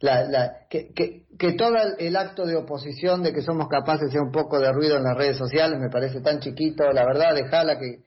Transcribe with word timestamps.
la, 0.00 0.24
la, 0.24 0.66
que, 0.68 0.92
que, 0.92 1.24
que 1.38 1.52
todo 1.52 1.74
el 1.98 2.16
acto 2.16 2.44
de 2.44 2.56
oposición 2.56 3.22
de 3.22 3.32
que 3.32 3.42
somos 3.42 3.68
capaces 3.68 4.08
hacer 4.08 4.20
un 4.20 4.30
poco 4.30 4.58
de 4.58 4.72
ruido 4.72 4.96
en 4.96 5.04
las 5.04 5.16
redes 5.16 5.36
sociales 5.36 5.78
me 5.80 5.90
parece 5.90 6.20
tan 6.20 6.40
chiquito, 6.40 6.84
la 6.92 7.04
verdad, 7.04 7.34
dejala 7.34 7.78
que 7.78 8.04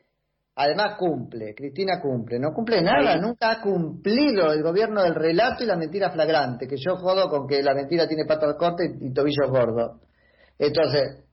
además 0.56 0.98
cumple, 0.98 1.56
Cristina 1.56 2.00
cumple, 2.02 2.38
no 2.38 2.52
cumple 2.54 2.82
nada, 2.82 3.18
nunca 3.18 3.52
ha 3.52 3.62
cumplido 3.62 4.52
el 4.52 4.62
gobierno 4.62 5.02
del 5.02 5.16
relato 5.16 5.64
y 5.64 5.68
la 5.68 5.78
mentira 5.78 6.12
flagrante, 6.12 6.68
que 6.68 6.78
yo 6.78 6.98
jodo 6.98 7.30
con 7.30 7.48
que 7.48 7.64
la 7.64 7.74
mentira 7.74 8.08
tiene 8.08 8.26
patas 8.26 8.56
cortas 8.58 8.88
y, 8.88 9.08
y 9.08 9.14
tobillos 9.14 9.50
gordos. 9.50 10.02
Entonces, 10.58 11.24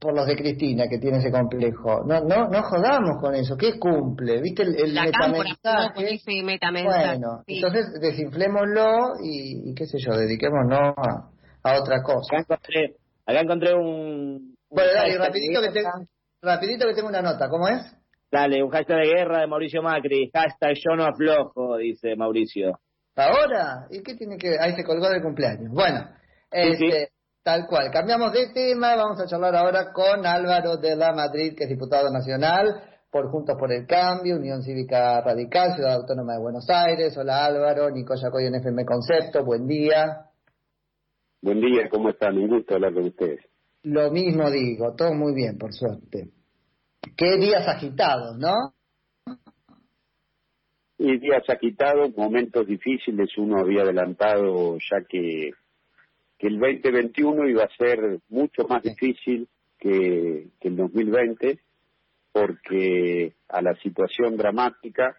por 0.00 0.14
los 0.14 0.26
de 0.26 0.34
Cristina 0.34 0.84
que 0.88 0.98
tiene 0.98 1.18
ese 1.18 1.30
complejo. 1.30 2.02
No, 2.06 2.20
no, 2.20 2.48
no 2.48 2.62
jodamos 2.62 3.20
con 3.20 3.34
eso. 3.34 3.56
¿Qué 3.56 3.78
cumple? 3.78 4.40
¿Viste 4.40 4.62
el, 4.62 4.74
el 4.74 4.94
metamensaje? 4.94 5.98
Bueno, 6.84 7.42
entonces 7.46 8.00
desinflémoslo 8.00 9.12
y, 9.22 9.74
qué 9.74 9.84
sé 9.84 9.98
yo, 9.98 10.12
dediquémonos 10.12 10.94
a, 10.96 11.30
a 11.62 11.80
otra 11.80 12.02
cosa. 12.02 12.38
Acá 12.38 12.40
encontré, 12.40 12.96
acá 13.26 13.40
encontré 13.40 13.74
un... 13.74 14.56
Bueno, 14.70 14.90
dale, 14.94 15.18
rapidito 15.18 15.60
que, 15.60 15.82
rapidito 16.40 16.86
que 16.86 16.94
tengo 16.94 17.08
una 17.08 17.20
nota. 17.22 17.48
¿Cómo 17.50 17.68
es? 17.68 17.82
Dale, 18.32 18.62
un 18.62 18.70
hashtag 18.70 19.00
de 19.00 19.14
guerra 19.14 19.40
de 19.40 19.48
Mauricio 19.48 19.82
Macri. 19.82 20.30
Hashtag 20.32 20.76
yo 20.76 20.96
no 20.96 21.04
aflojo, 21.04 21.76
dice 21.76 22.16
Mauricio. 22.16 22.78
¿Ahora? 23.16 23.86
¿Y 23.90 24.02
qué 24.02 24.14
tiene 24.14 24.38
que...? 24.38 24.56
Ahí 24.58 24.74
se 24.74 24.84
colgó 24.84 25.10
del 25.10 25.20
cumpleaños. 25.20 25.70
Bueno, 25.72 26.08
este... 26.50 27.10
Tal 27.42 27.66
cual. 27.66 27.90
Cambiamos 27.90 28.32
de 28.32 28.52
tema. 28.52 28.96
Vamos 28.96 29.20
a 29.20 29.26
charlar 29.26 29.56
ahora 29.56 29.92
con 29.92 30.26
Álvaro 30.26 30.76
de 30.76 30.94
la 30.96 31.12
Madrid, 31.12 31.54
que 31.56 31.64
es 31.64 31.70
diputado 31.70 32.10
nacional 32.10 32.82
por 33.10 33.28
Juntos 33.30 33.56
por 33.58 33.72
el 33.72 33.86
Cambio, 33.86 34.36
Unión 34.36 34.62
Cívica 34.62 35.20
Radical, 35.20 35.74
Ciudad 35.74 35.94
Autónoma 35.94 36.34
de 36.34 36.40
Buenos 36.40 36.68
Aires. 36.70 37.16
Hola 37.16 37.44
Álvaro, 37.44 37.90
Nico 37.90 38.14
Yacoy 38.14 38.46
en 38.46 38.54
FM 38.56 38.84
Concepto. 38.84 39.44
Buen 39.44 39.66
día. 39.66 40.26
Buen 41.42 41.60
día, 41.60 41.88
¿cómo 41.90 42.10
están? 42.10 42.36
Un 42.38 42.48
gusto 42.48 42.74
hablar 42.74 42.94
con 42.94 43.06
ustedes. 43.06 43.40
Lo 43.82 44.10
mismo 44.10 44.50
digo, 44.50 44.94
todo 44.94 45.14
muy 45.14 45.34
bien, 45.34 45.58
por 45.58 45.72
suerte. 45.72 46.28
Qué 47.16 47.36
días 47.38 47.66
agitados, 47.66 48.36
¿no? 48.38 48.74
Y 50.98 51.18
días 51.18 51.42
agitados, 51.48 52.14
momentos 52.14 52.66
difíciles, 52.66 53.30
uno 53.38 53.58
había 53.58 53.82
adelantado 53.82 54.76
ya 54.76 55.02
que 55.08 55.52
que 56.40 56.46
el 56.46 56.58
2021 56.58 57.48
iba 57.50 57.64
a 57.64 57.76
ser 57.76 58.18
mucho 58.30 58.66
más 58.66 58.82
difícil 58.82 59.46
que, 59.78 60.48
el 60.62 60.76
2020 60.76 61.60
porque 62.32 63.34
a 63.48 63.60
la 63.60 63.74
situación 63.82 64.38
dramática 64.38 65.18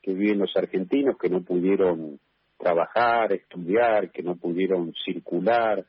que 0.00 0.14
viven 0.14 0.38
los 0.38 0.56
argentinos 0.56 1.18
que 1.18 1.28
no 1.28 1.42
pudieron 1.42 2.18
trabajar, 2.56 3.34
estudiar, 3.34 4.10
que 4.12 4.22
no 4.22 4.36
pudieron 4.36 4.94
circular, 5.04 5.84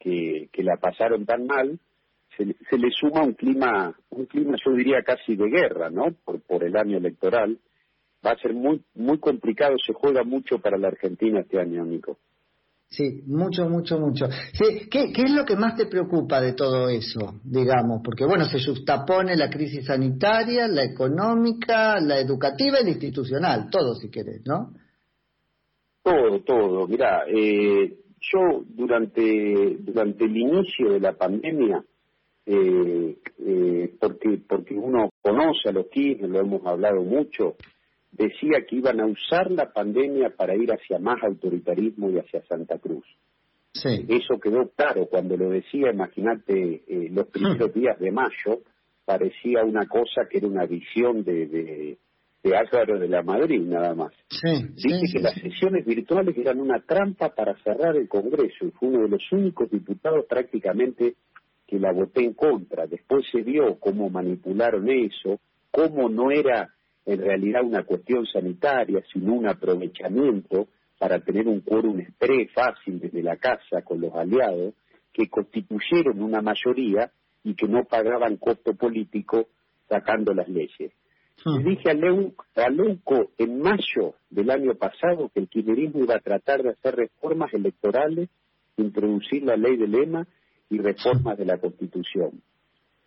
que, 0.00 0.48
que 0.52 0.64
la 0.64 0.78
pasaron 0.78 1.24
tan 1.24 1.46
mal, 1.46 1.78
se, 2.36 2.56
se, 2.68 2.76
le 2.76 2.90
suma 2.90 3.22
un 3.22 3.34
clima, 3.34 3.96
un 4.10 4.26
clima 4.26 4.56
yo 4.64 4.72
diría 4.72 5.02
casi 5.02 5.36
de 5.36 5.48
guerra, 5.48 5.90
¿no? 5.90 6.12
Por, 6.24 6.40
por 6.40 6.64
el 6.64 6.76
año 6.76 6.96
electoral. 6.98 7.58
Va 8.26 8.32
a 8.32 8.38
ser 8.38 8.52
muy, 8.52 8.82
muy 8.94 9.18
complicado, 9.20 9.76
se 9.78 9.92
juega 9.92 10.24
mucho 10.24 10.58
para 10.58 10.76
la 10.76 10.88
Argentina 10.88 11.40
este 11.40 11.60
año, 11.60 11.84
Nico. 11.84 12.18
Sí, 12.90 13.22
mucho, 13.26 13.68
mucho, 13.68 13.98
mucho. 13.98 14.26
Sí, 14.52 14.88
¿qué, 14.90 15.12
¿Qué 15.12 15.22
es 15.22 15.30
lo 15.30 15.44
que 15.44 15.56
más 15.56 15.76
te 15.76 15.86
preocupa 15.86 16.40
de 16.40 16.54
todo 16.54 16.88
eso, 16.88 17.34
digamos? 17.44 18.00
Porque, 18.02 18.24
bueno, 18.24 18.46
se 18.46 18.64
justapone 18.64 19.36
la 19.36 19.50
crisis 19.50 19.84
sanitaria, 19.84 20.66
la 20.68 20.84
económica, 20.84 22.00
la 22.00 22.18
educativa 22.18 22.80
y 22.80 22.84
la 22.84 22.90
institucional, 22.90 23.68
todo 23.70 23.94
si 23.94 24.10
querés, 24.10 24.40
¿no? 24.46 24.72
Todo, 26.02 26.40
todo. 26.40 26.88
Mira, 26.88 27.24
eh, 27.28 27.98
yo 28.20 28.64
durante, 28.66 29.76
durante 29.80 30.24
el 30.24 30.36
inicio 30.36 30.92
de 30.92 31.00
la 31.00 31.12
pandemia, 31.12 31.84
eh, 32.46 33.18
eh, 33.38 33.94
porque, 34.00 34.40
porque 34.48 34.74
uno 34.74 35.10
conoce 35.20 35.68
a 35.68 35.72
los 35.72 35.88
Kirchner, 35.88 36.30
lo 36.30 36.40
hemos 36.40 36.66
hablado 36.66 37.02
mucho, 37.02 37.56
decía 38.12 38.64
que 38.68 38.76
iban 38.76 39.00
a 39.00 39.06
usar 39.06 39.50
la 39.50 39.72
pandemia 39.72 40.30
para 40.30 40.54
ir 40.54 40.70
hacia 40.70 40.98
más 40.98 41.22
autoritarismo 41.22 42.10
y 42.10 42.18
hacia 42.18 42.42
Santa 42.46 42.78
Cruz. 42.78 43.04
Sí. 43.72 44.06
Eso 44.08 44.40
quedó 44.40 44.68
claro 44.70 45.06
cuando 45.06 45.36
lo 45.36 45.50
decía, 45.50 45.90
imagínate, 45.92 46.82
eh, 46.86 47.08
los 47.10 47.26
primeros 47.28 47.72
días 47.72 47.98
de 47.98 48.10
mayo, 48.10 48.62
parecía 49.04 49.62
una 49.64 49.86
cosa 49.86 50.26
que 50.28 50.38
era 50.38 50.48
una 50.48 50.66
visión 50.66 51.22
de, 51.22 51.46
de, 51.46 51.98
de 52.42 52.56
Álvaro 52.56 52.98
de 52.98 53.08
la 53.08 53.22
Madrid, 53.22 53.60
nada 53.60 53.94
más. 53.94 54.12
Sí, 54.28 54.66
Dice 54.74 55.12
que 55.12 55.22
las 55.22 55.34
sesiones 55.34 55.84
virtuales 55.84 56.36
eran 56.36 56.60
una 56.60 56.80
trampa 56.80 57.34
para 57.34 57.56
cerrar 57.62 57.96
el 57.96 58.08
Congreso 58.08 58.66
y 58.66 58.70
fue 58.72 58.88
uno 58.88 59.02
de 59.02 59.08
los 59.08 59.22
únicos 59.32 59.70
diputados 59.70 60.24
prácticamente 60.28 61.14
que 61.66 61.78
la 61.78 61.92
voté 61.92 62.24
en 62.24 62.34
contra. 62.34 62.86
Después 62.86 63.24
se 63.30 63.42
vio 63.42 63.78
cómo 63.78 64.08
manipularon 64.08 64.88
eso, 64.88 65.38
cómo 65.70 66.08
no 66.08 66.30
era 66.30 66.70
en 67.08 67.20
realidad 67.22 67.64
una 67.64 67.84
cuestión 67.84 68.26
sanitaria, 68.26 69.02
sino 69.10 69.32
un 69.32 69.48
aprovechamiento 69.48 70.68
para 70.98 71.20
tener 71.20 71.48
un 71.48 71.62
quórum 71.62 72.00
express 72.00 72.52
fácil 72.52 73.00
desde 73.00 73.22
la 73.22 73.36
casa 73.36 73.80
con 73.82 73.98
los 73.98 74.14
aliados, 74.14 74.74
que 75.10 75.26
constituyeron 75.30 76.22
una 76.22 76.42
mayoría 76.42 77.10
y 77.44 77.54
que 77.54 77.66
no 77.66 77.84
pagaban 77.84 78.36
costo 78.36 78.74
político 78.74 79.48
sacando 79.88 80.34
las 80.34 80.50
leyes. 80.50 80.92
Hmm. 81.42 81.56
Le 81.56 81.70
dije 81.70 81.90
a, 81.90 81.94
Leuco 82.68 83.30
en 83.38 83.58
mayo 83.58 84.14
del 84.28 84.50
año 84.50 84.74
pasado 84.74 85.30
que 85.32 85.40
el 85.40 85.48
kirchnerismo 85.48 86.04
iba 86.04 86.16
a 86.16 86.20
tratar 86.20 86.62
de 86.62 86.70
hacer 86.70 86.94
reformas 86.94 87.54
electorales, 87.54 88.28
introducir 88.76 89.44
la 89.44 89.56
ley 89.56 89.78
de 89.78 89.88
lema 89.88 90.26
y 90.68 90.76
reformas 90.76 91.38
de 91.38 91.46
la 91.46 91.56
Constitución. 91.56 92.42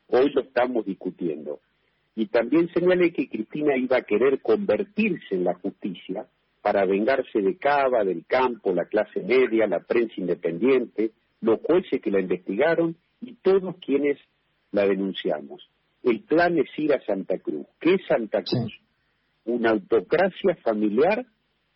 Hoy 0.08 0.32
lo 0.34 0.42
estamos 0.42 0.88
discutiendo 0.88 1.60
y 2.16 2.28
también 2.28 2.70
señalé 2.74 3.14
que 3.14 3.30
Cristina 3.30 3.78
iba 3.78 3.98
a 3.98 4.04
querer 4.04 4.42
convertirse 4.42 5.36
en 5.36 5.44
la 5.44 5.54
justicia 5.56 6.28
para 6.62 6.86
vengarse 6.86 7.42
de 7.42 7.58
Cava, 7.58 8.04
del 8.04 8.26
campo, 8.26 8.74
la 8.74 8.86
clase 8.86 9.22
media, 9.22 9.68
la 9.68 9.80
prensa 9.80 10.14
independiente, 10.18 11.12
los 11.42 11.60
jueces 11.62 12.02
que 12.02 12.12
la 12.12 12.20
investigaron 12.20 12.96
y 13.22 13.34
todos 13.36 13.76
quienes 13.78 14.20
la 14.72 14.86
denunciamos. 14.86 15.70
El 16.04 16.22
plan 16.22 16.58
es 16.58 16.68
ir 16.78 16.94
a 16.94 17.02
Santa 17.06 17.38
Cruz. 17.40 17.66
¿Qué 17.80 17.96
es 17.96 18.02
Santa 18.08 18.44
Cruz? 18.44 18.74
Una 19.46 19.72
autocracia 19.72 20.56
familiar 20.64 21.26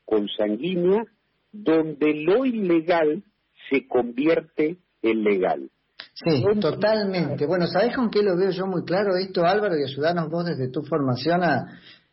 consanguínea 0.03 1.03
donde 1.52 2.13
lo 2.13 2.46
ilegal 2.46 3.23
se 3.69 3.88
convierte 3.88 4.78
en 5.02 5.23
legal. 5.23 5.69
Sí, 6.16 6.46
totalmente. 6.62 7.46
Bueno, 7.46 7.68
¿sabés 7.68 7.94
con 7.94 8.09
qué 8.09 8.24
lo 8.24 8.38
veo 8.38 8.50
yo 8.50 8.66
muy 8.68 8.86
claro 8.86 9.18
esto, 9.18 9.46
Álvaro? 9.46 9.78
Y 9.78 9.84
ayudarnos 9.84 10.30
vos 10.30 10.46
desde 10.46 10.70
tu 10.70 10.81
formación 10.84 11.44
a 11.44 11.66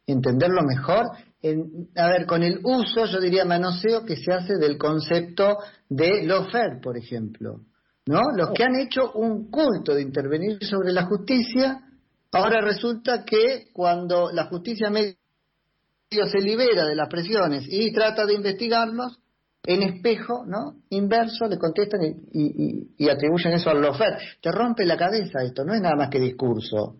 entenderlo 0.04 0.62
mejor. 0.62 1.06
a 1.96 2.08
ver, 2.08 2.26
con 2.26 2.42
el 2.42 2.58
uso, 2.64 3.04
yo 3.06 3.20
diría 3.20 3.44
manoseo, 3.44 4.04
que 4.04 4.16
se 4.16 4.32
hace 4.32 4.54
del 4.56 4.76
concepto 4.76 5.58
de 5.88 6.26
fair, 6.50 6.80
por 6.82 6.96
ejemplo. 6.96 7.60
¿No? 8.06 8.20
Los 8.36 8.50
que 8.50 8.64
han 8.64 8.74
hecho 8.74 9.12
un 9.12 9.48
culto 9.48 9.94
de 9.94 10.02
intervenir 10.02 10.58
sobre 10.64 10.92
la 10.92 11.06
justicia, 11.06 11.82
ahora 12.32 12.60
resulta 12.60 13.24
que 13.24 13.68
cuando 13.72 14.32
la 14.32 14.46
justicia 14.46 14.90
medio 14.90 15.14
se 16.10 16.40
libera 16.40 16.86
de 16.86 16.96
las 16.96 17.08
presiones 17.08 17.64
y 17.68 17.92
trata 17.92 18.26
de 18.26 18.34
investigarlos, 18.34 19.16
en 19.64 19.82
espejo, 19.82 20.44
¿no? 20.46 20.74
Inverso, 20.90 21.46
le 21.48 21.58
contestan 21.58 22.00
y, 22.32 23.08
atribuyen 23.08 23.52
eso 23.52 23.70
al 23.70 23.80
lofer. 23.80 24.18
Te 24.40 24.50
rompe 24.50 24.84
la 24.84 24.96
cabeza 24.96 25.42
esto, 25.44 25.64
no 25.64 25.74
es 25.74 25.80
nada 25.80 25.96
más 25.96 26.08
que 26.10 26.18
discurso. 26.18 26.96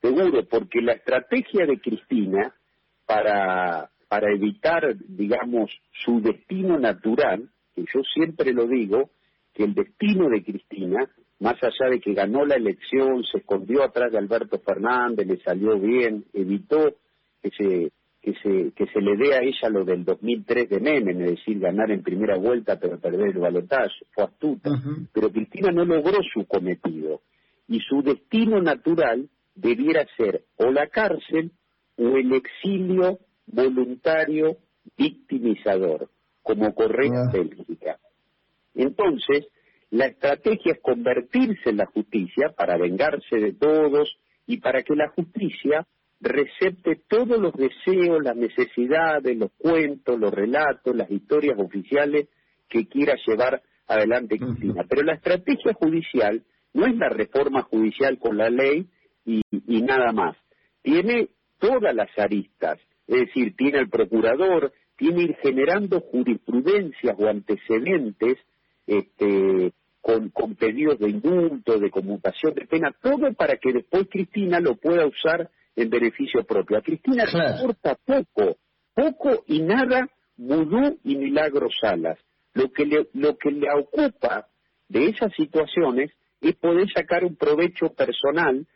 Seguro, 0.00 0.44
porque 0.48 0.80
la 0.80 0.94
estrategia 0.94 1.64
de 1.66 1.80
Cristina 1.80 2.52
para, 3.06 3.90
para 4.08 4.32
evitar, 4.34 4.96
digamos, 5.06 5.70
su 6.04 6.20
destino 6.20 6.78
natural, 6.78 7.48
que 7.74 7.82
yo 7.82 8.00
siempre 8.12 8.52
lo 8.52 8.66
digo, 8.66 9.10
que 9.54 9.64
el 9.64 9.74
destino 9.74 10.28
de 10.28 10.42
Cristina, 10.42 11.08
más 11.38 11.62
allá 11.62 11.90
de 11.90 12.00
que 12.00 12.14
ganó 12.14 12.44
la 12.44 12.56
elección, 12.56 13.22
se 13.22 13.38
escondió 13.38 13.84
atrás 13.84 14.10
de 14.10 14.18
Alberto 14.18 14.58
Fernández, 14.58 15.26
le 15.26 15.40
salió 15.42 15.78
bien, 15.78 16.24
evitó 16.32 16.96
que 17.40 17.50
se 17.50 17.92
que 18.22 18.34
se, 18.34 18.72
que 18.72 18.86
se 18.92 19.00
le 19.00 19.16
dé 19.16 19.34
a 19.34 19.42
ella 19.42 19.68
lo 19.68 19.84
del 19.84 20.04
2003 20.04 20.68
de 20.68 20.80
Menem, 20.80 21.20
es 21.22 21.30
decir, 21.32 21.58
ganar 21.58 21.90
en 21.90 22.02
primera 22.02 22.36
vuelta 22.36 22.78
pero 22.78 23.00
perder 23.00 23.30
el 23.30 23.38
balotaje, 23.38 23.90
fue 24.12 24.24
astuta. 24.24 24.70
Pero 25.12 25.30
Cristina 25.30 25.72
no 25.72 25.84
logró 25.84 26.18
su 26.32 26.46
cometido 26.46 27.20
y 27.66 27.80
su 27.80 28.02
destino 28.02 28.62
natural 28.62 29.28
debiera 29.56 30.06
ser 30.16 30.44
o 30.56 30.70
la 30.70 30.86
cárcel 30.86 31.50
o 31.96 32.16
el 32.16 32.32
exilio 32.32 33.18
voluntario 33.46 34.56
victimizador, 34.96 36.08
como 36.42 36.68
ocurre 36.68 37.06
en 37.06 37.30
Bélgica. 37.32 37.98
Entonces, 38.74 39.48
la 39.90 40.06
estrategia 40.06 40.72
es 40.74 40.80
convertirse 40.80 41.70
en 41.70 41.78
la 41.78 41.86
justicia 41.86 42.54
para 42.56 42.78
vengarse 42.78 43.36
de 43.36 43.52
todos 43.52 44.16
y 44.46 44.58
para 44.58 44.82
que 44.82 44.94
la 44.94 45.08
justicia 45.08 45.86
recepte 46.22 47.00
todos 47.08 47.38
los 47.38 47.52
deseos, 47.54 48.22
las 48.22 48.36
necesidades, 48.36 49.36
los 49.36 49.50
cuentos, 49.58 50.18
los 50.18 50.32
relatos, 50.32 50.94
las 50.94 51.10
historias 51.10 51.58
oficiales 51.58 52.28
que 52.68 52.86
quiera 52.86 53.14
llevar 53.26 53.62
adelante 53.86 54.38
Cristina. 54.38 54.84
Pero 54.88 55.02
la 55.02 55.14
estrategia 55.14 55.74
judicial 55.74 56.42
no 56.72 56.86
es 56.86 56.96
la 56.96 57.08
reforma 57.08 57.62
judicial 57.62 58.18
con 58.18 58.36
la 58.36 58.48
ley 58.48 58.86
y, 59.26 59.42
y 59.50 59.82
nada 59.82 60.12
más. 60.12 60.36
Tiene 60.82 61.28
todas 61.58 61.94
las 61.94 62.08
aristas, 62.18 62.78
es 63.06 63.26
decir, 63.26 63.54
tiene 63.56 63.78
el 63.78 63.90
procurador, 63.90 64.72
tiene 64.96 65.22
ir 65.22 65.36
generando 65.42 66.00
jurisprudencias 66.00 67.16
o 67.18 67.28
antecedentes 67.28 68.38
este, 68.86 69.72
con, 70.00 70.30
con 70.30 70.54
pedidos 70.54 70.98
de 70.98 71.10
indulto, 71.10 71.78
de 71.78 71.90
conmutación 71.90 72.54
de 72.54 72.66
pena, 72.66 72.92
todo 73.00 73.32
para 73.34 73.56
que 73.56 73.72
después 73.72 74.06
Cristina 74.10 74.60
lo 74.60 74.76
pueda 74.76 75.06
usar 75.06 75.50
en 75.76 75.90
beneficio 75.90 76.44
propio. 76.44 76.78
A 76.78 76.82
Cristina 76.82 77.24
le 77.24 77.56
importa 77.56 77.96
poco, 78.04 78.56
poco 78.94 79.44
y 79.46 79.62
nada 79.62 80.08
vudú 80.36 80.98
y 81.04 81.16
milagros 81.16 81.72
salas. 81.80 82.18
Lo 82.54 82.70
que 82.70 82.84
le, 82.84 83.08
lo 83.14 83.36
que 83.36 83.50
le 83.50 83.66
ocupa 83.72 84.46
de 84.88 85.06
esas 85.06 85.32
situaciones 85.34 86.10
es 86.40 86.56
poder 86.56 86.86
sacar 86.94 87.24
un 87.24 87.36
provecho 87.36 87.94
personal. 87.94 88.66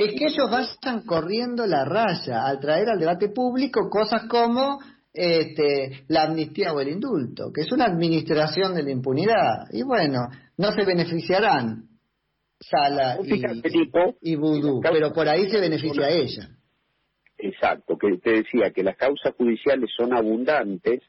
Es 0.00 0.14
que 0.14 0.26
ellos 0.26 0.48
vayan 0.50 1.04
corriendo 1.04 1.66
la 1.66 1.84
raya 1.84 2.46
al 2.46 2.60
traer 2.60 2.88
al 2.88 2.98
debate 2.98 3.28
público 3.28 3.90
cosas 3.90 4.22
como 4.28 4.78
este, 5.12 6.04
la 6.08 6.24
amnistía 6.24 6.72
o 6.72 6.80
el 6.80 6.88
indulto, 6.88 7.50
que 7.52 7.62
es 7.62 7.72
una 7.72 7.86
administración 7.86 8.74
de 8.74 8.84
la 8.84 8.90
impunidad. 8.90 9.66
Y 9.72 9.82
bueno, 9.82 10.28
no 10.56 10.72
se 10.72 10.84
beneficiarán 10.84 11.88
Sala 12.58 13.18
y, 13.22 14.32
y 14.32 14.36
Vudú, 14.36 14.80
pero 14.82 15.12
por 15.12 15.28
ahí 15.28 15.48
se 15.50 15.60
beneficia 15.60 16.08
ella. 16.08 16.48
Exacto, 17.38 17.98
que 17.98 18.16
te 18.18 18.42
decía 18.42 18.70
que 18.70 18.82
las 18.82 18.96
causas 18.96 19.34
judiciales 19.36 19.90
son 19.96 20.14
abundantes, 20.14 21.02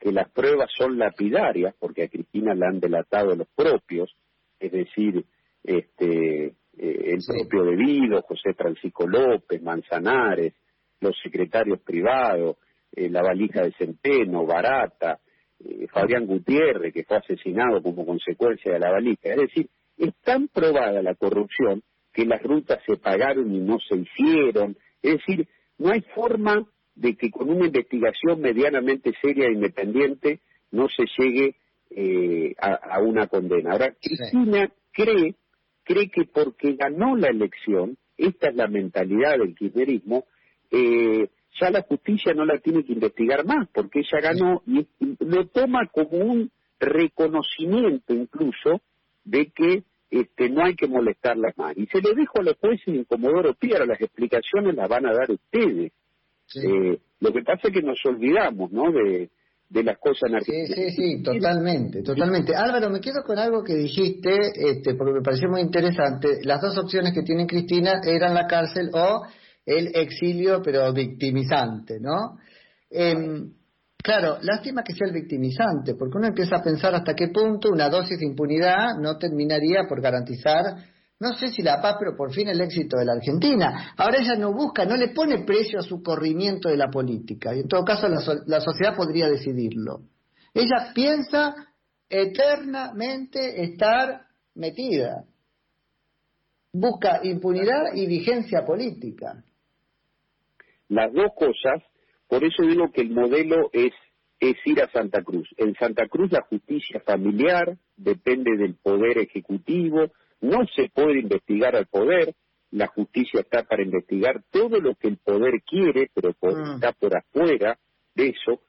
que 0.00 0.12
las 0.12 0.28
pruebas 0.30 0.70
son 0.76 0.98
lapidarias, 0.98 1.74
porque 1.78 2.04
a 2.04 2.08
Cristina 2.08 2.54
la 2.54 2.68
han 2.68 2.80
delatado 2.80 3.34
los 3.36 3.48
propios, 3.54 4.14
es 4.58 4.72
decir, 4.72 5.24
este, 5.62 6.46
eh, 6.46 6.54
el 6.76 7.18
propio 7.26 7.64
Debido, 7.64 8.22
José 8.22 8.54
Francisco 8.54 9.06
López, 9.06 9.62
Manzanares, 9.62 10.54
los 11.00 11.16
secretarios 11.22 11.80
privados, 11.80 12.56
eh, 12.94 13.08
la 13.08 13.22
valija 13.22 13.62
de 13.62 13.72
Centeno, 13.72 14.46
Barata, 14.46 15.20
eh, 15.60 15.86
Fabián 15.92 16.26
Gutiérrez, 16.26 16.92
que 16.92 17.04
fue 17.04 17.18
asesinado 17.18 17.82
como 17.82 18.04
consecuencia 18.04 18.72
de 18.72 18.80
la 18.80 18.90
valija. 18.90 19.30
Es 19.30 19.36
decir, 19.36 19.68
es 19.98 20.14
tan 20.22 20.48
probada 20.48 21.02
la 21.02 21.14
corrupción 21.14 21.82
que 22.12 22.24
las 22.24 22.42
rutas 22.42 22.80
se 22.86 22.96
pagaron 22.96 23.54
y 23.54 23.60
no 23.60 23.78
se 23.80 23.96
hicieron. 23.96 24.76
Es 25.02 25.18
decir, 25.18 25.48
no 25.78 25.90
hay 25.90 26.00
forma 26.14 26.66
de 26.94 27.16
que 27.16 27.30
con 27.30 27.48
una 27.50 27.66
investigación 27.66 28.40
medianamente 28.40 29.12
seria 29.22 29.46
e 29.46 29.52
independiente 29.52 30.40
no 30.72 30.88
se 30.88 31.04
llegue 31.16 31.54
eh, 31.90 32.54
a, 32.58 33.00
una 33.00 33.28
condena. 33.28 33.72
Ahora, 33.72 33.94
Cristina 34.00 34.70
cree, 34.92 35.36
cree 35.84 36.10
que 36.10 36.24
porque 36.24 36.74
ganó 36.74 37.16
la 37.16 37.28
elección, 37.28 37.96
esta 38.16 38.48
es 38.48 38.56
la 38.56 38.66
mentalidad 38.66 39.38
del 39.38 39.54
kirchnerismo, 39.54 40.24
eh, 40.70 41.28
ya 41.60 41.70
la 41.70 41.82
justicia 41.82 42.34
no 42.34 42.44
la 42.44 42.58
tiene 42.58 42.84
que 42.84 42.92
investigar 42.92 43.46
más, 43.46 43.68
porque 43.72 44.00
ella 44.00 44.20
ganó 44.20 44.62
y 44.66 44.86
lo 45.20 45.46
toma 45.46 45.86
como 45.86 46.18
un 46.18 46.50
reconocimiento 46.78 48.12
incluso 48.12 48.80
de 49.24 49.46
que 49.46 49.82
este, 50.10 50.48
no 50.48 50.64
hay 50.64 50.74
que 50.74 50.86
molestarla 50.86 51.52
más. 51.56 51.76
Y 51.76 51.86
se 51.86 52.00
le 52.00 52.14
dijo 52.14 52.40
a 52.40 52.42
los 52.42 52.56
jueces 52.56 52.88
en 52.88 53.04
Comodoro 53.04 53.54
Piedra, 53.54 53.86
las 53.86 54.00
explicaciones 54.00 54.74
las 54.74 54.88
van 54.88 55.06
a 55.06 55.12
dar 55.12 55.30
ustedes. 55.30 55.92
Eh, 56.54 56.98
lo 57.20 57.32
que 57.32 57.42
pasa 57.42 57.68
es 57.68 57.74
que 57.74 57.82
nos 57.82 57.98
olvidamos, 58.06 58.72
¿no?, 58.72 58.90
de, 58.90 59.30
de 59.68 59.82
las 59.82 59.98
cosas 59.98 60.30
en 60.32 60.40
Sí, 60.40 60.66
sí, 60.66 60.90
sí, 60.90 61.22
totalmente, 61.22 62.02
totalmente. 62.02 62.54
Álvaro, 62.54 62.88
me 62.88 63.00
quedo 63.00 63.22
con 63.22 63.38
algo 63.38 63.62
que 63.62 63.74
dijiste, 63.74 64.30
este, 64.54 64.94
porque 64.94 65.12
me 65.12 65.22
pareció 65.22 65.50
muy 65.50 65.60
interesante. 65.60 66.38
Las 66.42 66.62
dos 66.62 66.78
opciones 66.78 67.12
que 67.12 67.22
tiene 67.22 67.46
Cristina 67.46 68.00
eran 68.02 68.34
la 68.34 68.46
cárcel 68.46 68.90
o 68.94 69.26
el 69.66 69.88
exilio, 69.94 70.62
pero 70.62 70.90
victimizante, 70.94 72.00
¿no? 72.00 72.38
Eh, 72.90 73.14
Claro, 74.02 74.38
lástima 74.42 74.82
que 74.82 74.94
sea 74.94 75.08
el 75.08 75.12
victimizante, 75.12 75.94
porque 75.94 76.18
uno 76.18 76.28
empieza 76.28 76.56
a 76.56 76.62
pensar 76.62 76.94
hasta 76.94 77.14
qué 77.14 77.28
punto 77.28 77.68
una 77.70 77.88
dosis 77.88 78.18
de 78.18 78.26
impunidad 78.26 78.96
no 79.00 79.18
terminaría 79.18 79.86
por 79.88 80.00
garantizar, 80.00 80.76
no 81.20 81.34
sé 81.34 81.48
si 81.48 81.62
la 81.62 81.82
paz, 81.82 81.96
pero 81.98 82.16
por 82.16 82.32
fin 82.32 82.48
el 82.48 82.60
éxito 82.60 82.96
de 82.96 83.04
la 83.04 83.14
Argentina. 83.14 83.92
Ahora 83.96 84.18
ella 84.18 84.36
no 84.36 84.52
busca, 84.52 84.84
no 84.84 84.96
le 84.96 85.08
pone 85.08 85.44
precio 85.44 85.80
a 85.80 85.82
su 85.82 86.00
corrimiento 86.00 86.68
de 86.68 86.76
la 86.76 86.88
política, 86.88 87.54
y 87.54 87.60
en 87.60 87.68
todo 87.68 87.84
caso 87.84 88.08
la, 88.08 88.20
la 88.46 88.60
sociedad 88.60 88.96
podría 88.96 89.28
decidirlo. 89.28 90.02
Ella 90.54 90.92
piensa 90.94 91.54
eternamente 92.08 93.62
estar 93.62 94.22
metida. 94.54 95.24
Busca 96.72 97.20
impunidad 97.24 97.94
y 97.94 98.06
vigencia 98.06 98.64
política. 98.64 99.42
Las 100.88 101.12
dos 101.12 101.32
cosas 101.36 101.82
por 102.28 102.44
eso 102.44 102.62
digo 102.62 102.90
que 102.92 103.00
el 103.00 103.10
modelo 103.10 103.70
es, 103.72 103.92
es 104.38 104.56
ir 104.64 104.80
a 104.82 104.90
Santa 104.90 105.22
Cruz. 105.22 105.48
En 105.56 105.74
Santa 105.74 106.06
Cruz 106.06 106.30
la 106.30 106.42
justicia 106.42 107.00
familiar 107.00 107.76
depende 107.96 108.56
del 108.56 108.74
poder 108.74 109.18
ejecutivo, 109.18 110.12
no 110.40 110.66
se 110.76 110.88
puede 110.90 111.20
investigar 111.20 111.74
al 111.74 111.86
poder, 111.86 112.34
la 112.70 112.86
justicia 112.86 113.40
está 113.40 113.62
para 113.64 113.82
investigar 113.82 114.42
todo 114.50 114.78
lo 114.80 114.94
que 114.94 115.08
el 115.08 115.16
poder 115.16 115.62
quiere, 115.66 116.10
pero 116.14 116.30
mm. 116.30 116.74
está 116.74 116.92
por 116.92 117.16
afuera 117.16 117.78
de 118.14 118.28
eso. 118.28 118.60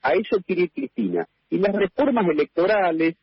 A 0.00 0.12
eso 0.12 0.40
quiere 0.46 0.68
Cristina. 0.68 1.26
Y 1.50 1.58
las 1.58 1.74
reformas 1.74 2.26
electorales, 2.30 3.16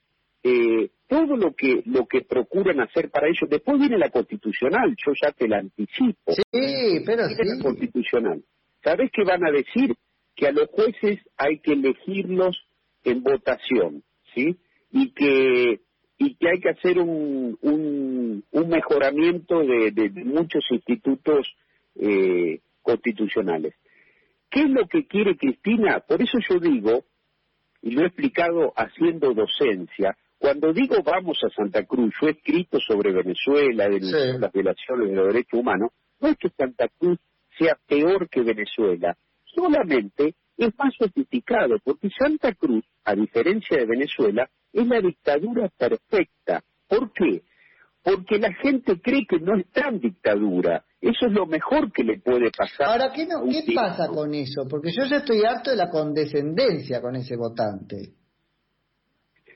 eh, 0.43 0.89
todo 1.07 1.37
lo 1.37 1.53
que 1.53 1.83
lo 1.85 2.05
que 2.05 2.21
procuran 2.21 2.81
hacer 2.81 3.09
para 3.09 3.27
ellos, 3.27 3.49
después 3.49 3.79
viene 3.79 3.97
la 3.97 4.09
constitucional, 4.09 4.95
yo 4.97 5.13
ya 5.21 5.31
te 5.31 5.47
la 5.47 5.59
anticipo. 5.59 6.33
Sí, 6.51 7.01
pero 7.05 7.27
sí. 7.29 7.35
La 7.37 7.63
constitucional. 7.63 8.43
¿Sabes 8.85 9.09
qué 9.11 9.23
van 9.23 9.43
a 9.43 9.51
decir? 9.51 9.95
Que 10.35 10.47
a 10.47 10.51
los 10.51 10.69
jueces 10.69 11.19
hay 11.37 11.57
que 11.57 11.73
elegirlos 11.73 12.55
en 13.03 13.23
votación, 13.23 14.03
¿sí? 14.35 14.57
Y 14.91 15.11
que 15.11 15.81
y 16.17 16.35
que 16.35 16.49
hay 16.49 16.59
que 16.61 16.69
hacer 16.69 16.99
un, 16.99 17.57
un, 17.61 18.69
mejoramiento 18.69 19.59
de, 19.59 20.11
muchos 20.23 20.63
institutos 20.69 21.45
eh, 21.95 22.61
constitucionales. 22.81 23.73
¿Qué 24.49 24.61
es 24.61 24.69
lo 24.69 24.87
que 24.87 25.07
quiere 25.07 25.35
Cristina? 25.35 25.99
Por 25.99 26.21
eso 26.21 26.37
yo 26.49 26.59
digo, 26.59 27.03
y 27.81 27.91
lo 27.91 28.03
he 28.03 28.07
explicado 28.07 28.71
haciendo 28.77 29.33
docencia, 29.33 30.15
cuando 30.37 30.71
digo 30.71 30.95
vamos 31.03 31.37
a 31.43 31.49
Santa 31.49 31.83
Cruz, 31.83 32.13
yo 32.21 32.27
he 32.27 32.31
escrito 32.31 32.79
sobre 32.79 33.11
Venezuela, 33.11 33.89
de 33.89 33.99
las 34.39 34.53
violaciones 34.53 35.09
de 35.09 35.15
los 35.15 35.27
derechos 35.27 35.59
humanos, 35.59 35.89
no 36.21 36.29
es 36.29 36.37
que 36.37 36.49
Santa 36.49 36.87
Cruz 36.97 37.19
sea 37.57 37.77
peor 37.87 38.29
que 38.29 38.41
Venezuela, 38.41 39.15
solamente 39.43 40.35
es 40.57 40.69
más 40.77 40.93
sofisticado, 40.97 41.77
porque 41.83 42.09
Santa 42.17 42.53
Cruz, 42.53 42.83
a 43.03 43.15
diferencia 43.15 43.77
de 43.77 43.85
Venezuela, 43.85 44.49
es 44.71 44.87
la 44.87 45.01
dictadura 45.01 45.69
perfecta. 45.77 46.63
¿Por 46.87 47.11
qué? 47.13 47.43
Porque 48.03 48.37
la 48.37 48.53
gente 48.53 49.01
cree 49.01 49.25
que 49.27 49.39
no 49.39 49.57
está 49.57 49.89
en 49.89 49.99
dictadura. 49.99 50.85
Eso 51.01 51.27
es 51.27 51.33
lo 51.33 51.45
mejor 51.45 51.91
que 51.91 52.03
le 52.03 52.19
puede 52.19 52.51
pasar. 52.51 52.87
Ahora, 52.87 53.11
¿qué, 53.13 53.25
no, 53.25 53.43
¿qué 53.43 53.73
pasa 53.73 54.07
con 54.07 54.33
eso? 54.33 54.67
Porque 54.67 54.91
yo 54.91 55.05
ya 55.05 55.17
estoy 55.17 55.43
harto 55.43 55.71
de 55.71 55.77
la 55.77 55.89
condescendencia 55.89 57.01
con 57.01 57.15
ese 57.15 57.35
votante. 57.35 58.13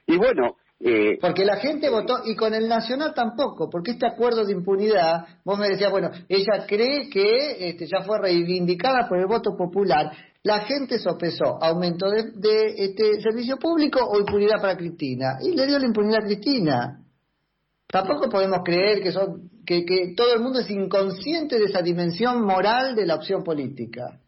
Y 0.08 0.18
bueno, 0.18 0.58
eh, 0.82 1.18
porque 1.20 1.44
la 1.44 1.58
gente 1.58 1.90
votó, 1.90 2.22
y 2.24 2.36
con 2.36 2.54
el 2.54 2.70
Nacional 2.70 3.14
tampoco, 3.14 3.70
porque 3.70 3.92
este 3.92 4.08
acuerdo 4.08 4.46
de 4.46 4.54
impunidad, 4.54 5.26
vos 5.44 5.60
me 5.60 5.68
decías, 5.68 5.92
bueno, 5.92 6.10
ella 6.30 6.66
cree 6.66 7.10
que 7.10 7.70
este, 7.70 7.86
ya 7.86 8.02
fue 8.06 8.18
reivindicada 8.18 9.08
por 9.10 9.20
el 9.20 9.28
voto 9.28 9.58
popular. 9.58 10.10
La 10.44 10.62
gente 10.62 10.98
sopesó 10.98 11.62
aumento 11.62 12.10
de, 12.10 12.74
este 12.78 13.20
servicio 13.20 13.58
público 13.58 14.00
o 14.02 14.20
impunidad 14.20 14.62
para 14.62 14.78
Cristina, 14.78 15.38
y 15.42 15.52
le 15.52 15.68
dio 15.68 15.78
la 15.80 15.86
impunidad 15.86 16.24
a 16.24 16.26
Cristina. 16.26 17.04
Tampoco 17.88 18.30
podemos 18.30 18.60
creer 18.64 19.02
que, 19.02 19.12
son, 19.12 19.50
que, 19.66 19.84
que 19.84 20.14
todo 20.16 20.34
el 20.34 20.40
mundo 20.40 20.60
es 20.60 20.70
inconsciente 20.70 21.60
de 21.60 21.66
esa 21.66 21.82
dimensión 21.82 22.42
moral 22.42 22.96
de 22.96 23.06
la 23.06 23.16
opción 23.16 23.44
política. 23.44 24.22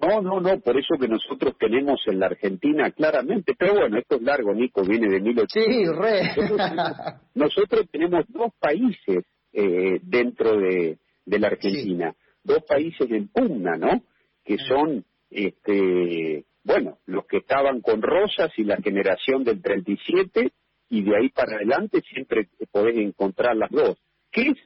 No, 0.00 0.22
no, 0.22 0.40
no, 0.40 0.60
por 0.60 0.78
eso 0.78 0.96
que 0.98 1.08
nosotros 1.08 1.56
tenemos 1.58 2.00
en 2.06 2.20
la 2.20 2.26
Argentina 2.26 2.90
claramente, 2.90 3.54
pero 3.58 3.74
bueno, 3.74 3.98
esto 3.98 4.16
es 4.16 4.22
largo, 4.22 4.54
Nico, 4.54 4.82
viene 4.82 5.08
de 5.08 5.20
1800. 5.20 5.74
Sí, 5.74 5.84
re. 5.86 6.22
Nosotros, 7.34 7.86
tenemos 7.90 8.24
dos 8.28 8.52
países 8.58 9.24
eh, 9.52 10.00
dentro 10.02 10.56
de, 10.56 10.98
de 11.26 11.38
la 11.38 11.48
Argentina, 11.48 12.14
dos 12.42 12.62
países 12.66 13.10
en 13.10 13.28
pugna, 13.28 13.76
¿no? 13.76 14.02
Que 14.44 14.56
son, 14.58 15.04
este, 15.30 16.44
bueno, 16.64 16.98
los 17.06 17.26
que 17.26 17.38
estaban 17.38 17.80
con 17.80 18.00
Rosas 18.00 18.50
y 18.56 18.64
la 18.64 18.76
generación 18.78 19.44
del 19.44 19.60
37, 19.60 20.50
y 20.88 21.02
de 21.02 21.16
ahí 21.16 21.28
para 21.28 21.56
adelante 21.56 22.00
siempre 22.12 22.48
podés 22.72 22.96
encontrar 22.96 23.56
las 23.56 23.70
dos. 23.70 23.98
¿Qué 24.32 24.42
es, 24.42 24.58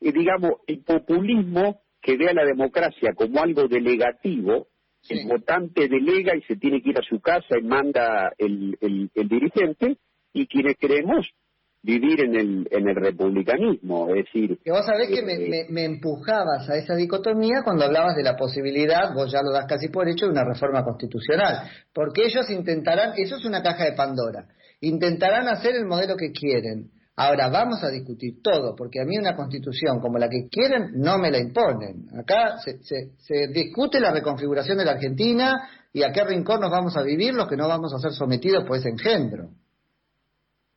eh, 0.00 0.12
digamos, 0.12 0.52
el 0.66 0.82
populismo 0.82 1.82
que 2.00 2.16
ve 2.16 2.28
a 2.28 2.34
la 2.34 2.44
democracia 2.44 3.12
como 3.14 3.40
algo 3.40 3.68
delegativo, 3.68 4.68
el 5.14 5.26
votante 5.26 5.88
delega 5.88 6.36
y 6.36 6.42
se 6.42 6.56
tiene 6.56 6.82
que 6.82 6.90
ir 6.90 6.98
a 6.98 7.02
su 7.02 7.20
casa 7.20 7.58
y 7.58 7.64
manda 7.64 8.32
el, 8.38 8.76
el, 8.80 9.10
el 9.14 9.28
dirigente, 9.28 9.98
y 10.32 10.46
quienes 10.46 10.76
queremos 10.76 11.26
vivir 11.82 12.20
en 12.20 12.34
el, 12.34 12.68
en 12.70 12.88
el 12.88 12.96
republicanismo, 12.96 14.08
es 14.14 14.24
decir... 14.24 14.58
Que 14.64 14.70
vos 14.70 14.84
sabés 14.84 15.08
que 15.08 15.22
me, 15.22 15.66
me, 15.70 15.84
empujabas 15.84 16.68
a 16.68 16.76
esa 16.76 16.94
dicotomía 16.96 17.62
cuando 17.64 17.84
hablabas 17.84 18.16
de 18.16 18.24
la 18.24 18.36
posibilidad, 18.36 19.14
vos 19.14 19.30
ya 19.30 19.42
lo 19.42 19.52
das 19.52 19.66
casi 19.66 19.88
por 19.88 20.08
hecho, 20.08 20.26
de 20.26 20.32
una 20.32 20.44
reforma 20.44 20.84
constitucional, 20.84 21.70
porque 21.94 22.26
ellos 22.26 22.50
intentarán, 22.50 23.12
eso 23.16 23.36
es 23.36 23.44
una 23.44 23.62
caja 23.62 23.84
de 23.84 23.92
Pandora, 23.92 24.48
intentarán 24.80 25.48
hacer 25.48 25.76
el 25.76 25.86
modelo 25.86 26.16
que 26.16 26.32
quieren. 26.32 26.90
Ahora 27.20 27.48
vamos 27.48 27.82
a 27.82 27.90
discutir 27.90 28.40
todo, 28.40 28.76
porque 28.76 29.00
a 29.00 29.04
mí 29.04 29.18
una 29.18 29.34
constitución 29.34 29.98
como 29.98 30.18
la 30.18 30.28
que 30.28 30.48
quieren 30.48 30.92
no 30.94 31.18
me 31.18 31.32
la 31.32 31.38
imponen. 31.38 32.06
Acá 32.16 32.58
se, 32.58 32.78
se, 32.84 33.16
se 33.18 33.48
discute 33.48 33.98
la 33.98 34.12
reconfiguración 34.12 34.78
de 34.78 34.84
la 34.84 34.92
Argentina 34.92 35.68
y 35.92 36.04
a 36.04 36.12
qué 36.12 36.22
rincón 36.22 36.60
nos 36.60 36.70
vamos 36.70 36.96
a 36.96 37.02
vivir 37.02 37.34
los 37.34 37.48
que 37.48 37.56
no 37.56 37.66
vamos 37.66 37.92
a 37.92 37.98
ser 37.98 38.12
sometidos 38.12 38.64
por 38.64 38.76
ese 38.76 38.90
engendro. 38.90 39.48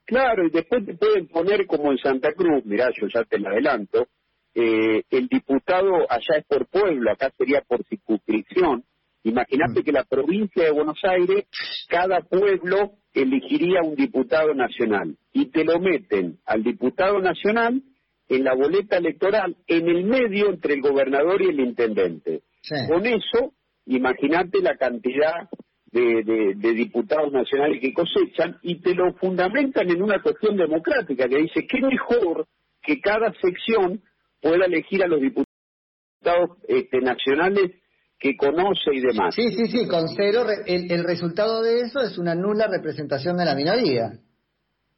Claro, 0.04 0.48
y 0.48 0.50
después 0.50 0.84
te 0.84 0.96
pueden 0.96 1.28
poner 1.28 1.68
como 1.68 1.92
en 1.92 2.00
Santa 2.00 2.34
Cruz, 2.34 2.66
mirá, 2.66 2.90
yo 3.00 3.08
ya 3.14 3.24
te 3.24 3.38
lo 3.38 3.50
adelanto, 3.50 4.08
eh, 4.56 5.04
el 5.12 5.28
diputado 5.28 6.10
allá 6.10 6.40
es 6.40 6.46
por 6.48 6.66
pueblo, 6.66 7.12
acá 7.12 7.32
sería 7.38 7.62
por 7.62 7.86
circunscripción. 7.86 8.84
Imagínate 9.24 9.82
mm. 9.82 9.84
que 9.84 9.92
la 9.92 10.06
provincia 10.06 10.64
de 10.64 10.72
Buenos 10.72 10.98
Aires, 11.04 11.46
cada 11.88 12.22
pueblo 12.22 12.94
elegiría 13.14 13.82
un 13.84 13.96
diputado 13.96 14.54
nacional 14.54 15.18
y 15.34 15.48
te 15.48 15.64
lo 15.64 15.80
meten 15.80 16.40
al 16.46 16.64
diputado 16.64 17.20
nacional 17.20 17.82
en 18.30 18.44
la 18.44 18.56
boleta 18.56 18.98
electoral 18.98 19.58
en 19.68 19.90
el 19.90 20.06
medio 20.06 20.50
entre 20.50 20.76
el 20.76 20.82
gobernador 20.82 21.42
y 21.42 21.50
el 21.50 21.60
intendente. 21.60 22.44
Con 22.88 23.06
eso, 23.06 23.54
imagínate 23.86 24.62
la 24.62 24.78
cantidad 24.78 25.50
de, 25.92 26.24
de, 26.56 26.74
diputados 26.74 27.34
nacionales 27.34 27.82
que 27.82 27.94
cosechan 27.94 28.58
y 28.62 28.76
te 28.82 28.96
lo 28.96 29.14
fundamentan 29.16 29.90
en 29.90 30.02
una 30.02 30.22
cuestión 30.22 30.56
democrática 30.56 31.28
que 31.28 31.38
dice 31.38 31.68
que 31.68 31.82
mejor 31.82 32.48
que 32.82 33.02
cada 33.02 33.34
sección 33.42 34.02
pueda 34.42 34.66
elegir 34.66 35.04
a 35.04 35.08
los 35.08 35.20
diputados 35.20 35.48
este, 36.68 37.02
nacionales 37.02 37.72
que 38.22 38.38
conoce 38.38 38.94
y 38.94 39.02
demás. 39.02 39.34
Sí, 39.34 39.52
sí, 39.52 39.66
sí, 39.66 39.88
con 39.88 40.08
cero, 40.16 40.46
el, 40.68 40.92
el 40.92 41.04
resultado 41.04 41.64
de 41.64 41.82
eso 41.82 42.00
es 42.02 42.20
una 42.20 42.36
nula 42.36 42.68
representación 42.68 43.36
de 43.36 43.46
la 43.46 43.56
minoría. 43.56 44.12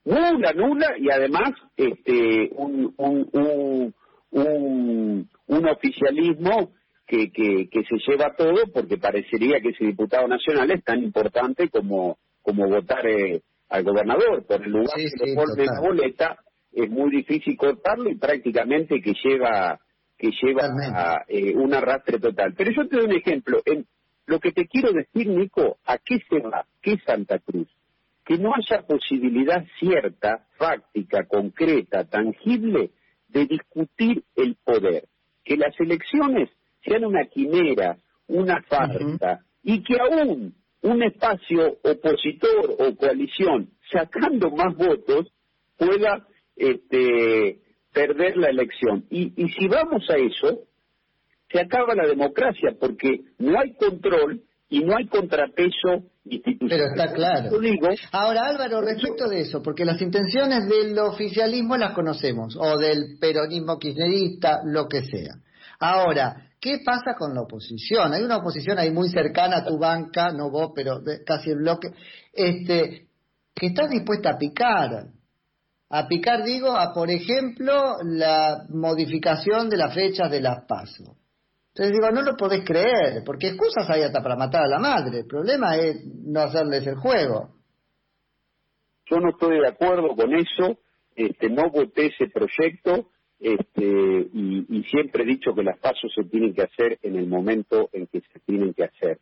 Nula, 0.04 0.52
nula, 0.52 0.88
y 1.00 1.10
además 1.10 1.52
este, 1.78 2.50
un, 2.52 2.94
un, 2.98 3.30
un, 3.32 3.96
un, 4.32 5.30
un 5.48 5.70
oficialismo 5.70 6.74
que, 7.08 7.32
que, 7.32 7.70
que, 7.72 7.84
se 7.84 8.12
lleva 8.12 8.36
todo 8.36 8.56
porque 8.74 8.98
parecería 8.98 9.62
que 9.62 9.70
ese 9.70 9.86
diputado 9.86 10.28
nacional 10.28 10.70
es 10.72 10.84
tan 10.84 11.02
importante 11.02 11.70
como, 11.70 12.18
como 12.42 12.68
votar 12.68 13.08
eh, 13.08 13.42
al 13.70 13.84
gobernador. 13.86 14.46
Por 14.46 14.66
el 14.66 14.72
lugar 14.72 14.98
de 14.98 15.66
la 15.66 15.80
boleta 15.80 16.38
es 16.74 16.90
muy 16.90 17.10
difícil 17.10 17.56
cortarlo 17.56 18.10
y 18.10 18.18
prácticamente 18.18 19.00
que 19.00 19.14
lleva 19.24 19.80
que 20.24 20.32
lleva 20.42 20.70
a, 20.94 21.26
eh, 21.28 21.54
un 21.54 21.74
arrastre 21.74 22.18
total. 22.18 22.54
Pero 22.56 22.72
yo 22.72 22.88
te 22.88 22.96
doy 22.96 23.06
un 23.08 23.12
ejemplo. 23.12 23.62
En, 23.66 23.86
lo 24.26 24.40
que 24.40 24.54
te 24.54 24.68
quiero 24.68 24.94
decir, 24.94 25.28
Nico, 25.28 25.80
¿a 25.86 25.98
qué 25.98 26.20
se 26.30 26.40
va? 26.40 26.66
¿Qué 26.82 26.98
Santa 27.06 27.40
Cruz? 27.40 27.68
Que 28.24 28.38
no 28.38 28.54
haya 28.56 28.84
posibilidad 28.84 29.66
cierta, 29.80 30.48
fáctica, 30.58 31.26
concreta, 31.26 32.06
tangible 32.06 32.92
de 33.28 33.48
discutir 33.48 34.24
el 34.38 34.56
poder. 34.64 35.10
Que 35.44 35.58
las 35.58 35.78
elecciones 35.78 36.50
sean 36.86 37.04
una 37.04 37.26
quimera, 37.26 37.98
una 38.28 38.62
farsa, 38.62 39.42
y 39.62 39.84
que 39.84 39.98
aún 40.00 40.56
un 40.84 41.04
espacio 41.04 41.80
opositor 41.84 42.78
o 42.80 42.96
coalición 42.96 43.72
sacando 43.92 44.52
más 44.52 44.74
votos 44.78 45.34
pueda 45.78 46.26
este, 46.56 47.60
perder 47.94 48.38
la 48.38 48.50
elección. 48.50 49.06
Y, 49.10 49.34
y 49.42 49.50
si 49.50 49.68
vamos 49.68 50.04
a 50.10 50.18
eso, 50.18 50.64
se 51.52 51.60
acaba 51.60 51.96
la 51.96 52.08
democracia 52.08 52.76
porque 52.80 53.22
no 53.38 53.60
hay 53.60 53.76
control 53.76 54.42
y 54.70 54.80
no 54.84 54.98
hay 54.98 55.08
contrapeso 55.08 56.10
institucional. 56.26 56.70
Pero 56.70 56.86
está 56.86 57.14
claro. 57.14 57.60
Digo, 57.60 57.90
Ahora, 58.12 58.48
Álvaro, 58.48 58.82
respecto 58.82 59.28
de 59.28 59.42
eso, 59.42 59.62
porque 59.62 59.86
las 59.86 60.02
intenciones 60.02 60.68
del 60.68 60.98
oficialismo 60.98 61.78
las 61.78 61.94
conocemos, 61.94 62.58
o 62.60 62.78
del 62.80 63.18
peronismo 63.20 63.78
kirchnerista, 63.78 64.62
lo 64.66 64.88
que 64.88 65.04
sea. 65.04 65.36
Ahora, 65.80 66.48
¿qué 66.60 66.80
pasa 66.84 67.14
con 67.18 67.36
la 67.36 67.42
oposición? 67.42 68.14
Hay 68.14 68.24
una 68.24 68.38
oposición 68.38 68.80
ahí 68.80 68.90
muy 68.90 69.10
cercana 69.10 69.58
a 69.58 69.66
tu 69.66 69.78
banca, 69.78 70.32
no 70.32 70.50
vos, 70.50 70.72
pero 70.74 71.02
casi 71.26 71.52
el 71.52 71.58
bloque, 71.58 71.90
este, 72.32 73.08
que 73.54 73.68
está 73.68 73.88
dispuesta 73.88 74.32
a 74.32 74.38
picar. 74.38 75.08
A 75.96 76.08
picar, 76.08 76.44
digo, 76.44 76.76
a, 76.76 76.92
por 76.92 77.12
ejemplo, 77.12 77.98
la 78.04 78.66
modificación 78.70 79.70
de 79.70 79.78
las 79.78 79.94
fechas 79.94 80.32
de 80.32 80.42
las 80.42 80.66
pasos. 80.66 81.08
Entonces 81.68 81.94
digo, 81.94 82.10
no 82.10 82.24
lo 82.24 82.36
podés 82.36 82.66
creer, 82.66 83.22
porque 83.24 83.50
excusas 83.50 83.88
hay 83.92 84.02
hasta 84.02 84.24
para 84.24 84.36
matar 84.36 84.64
a 84.64 84.68
la 84.68 84.80
madre. 84.80 85.20
El 85.20 85.28
problema 85.28 85.76
es 85.76 86.04
no 86.04 86.40
hacerles 86.40 86.88
el 86.88 86.96
juego. 86.96 87.58
Yo 89.06 89.20
no 89.20 89.30
estoy 89.30 89.60
de 89.60 89.68
acuerdo 89.68 90.16
con 90.16 90.34
eso, 90.34 90.80
este, 91.16 91.52
no 91.52 91.70
voté 91.70 92.08
ese 92.08 92.28
proyecto, 92.28 93.10
este, 93.40 93.84
y, 94.34 94.84
siempre 94.90 95.24
he 95.24 95.28
dicho 95.28 95.54
que 95.54 95.62
las 95.62 95.78
pasos 95.78 96.12
se 96.16 96.24
tienen 96.24 96.56
que 96.56 96.64
hacer 96.64 96.98
en 97.04 97.18
el 97.18 97.28
momento 97.28 97.90
en 97.94 98.08
que 98.08 98.22
se 98.22 98.40
tienen 98.48 98.74
que 98.74 98.86
hacer. 98.86 99.20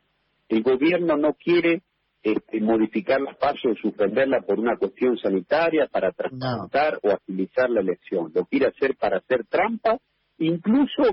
El 0.48 0.64
gobierno 0.64 1.18
no 1.18 1.34
quiere 1.34 1.82
este, 2.24 2.62
modificar 2.62 3.20
las 3.20 3.36
pasos 3.38 3.72
o 3.72 3.76
suspenderla 3.76 4.42
por 4.42 4.60
una 4.60 4.78
cuestión 4.78 5.18
sanitaria 5.18 5.88
para 5.88 6.12
tratar 6.12 7.00
o 7.02 7.12
agilizar 7.12 7.70
la 7.70 7.82
elección. 7.82 8.32
Lo 8.34 8.46
quiere 8.46 8.68
hacer 8.68 8.96
para 8.96 9.18
hacer 9.18 9.46
trampa, 9.48 9.98
incluso 10.38 11.04